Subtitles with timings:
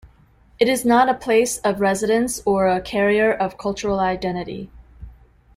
[0.57, 4.71] It is not a 'place' of residence or a carrier of cultural identity.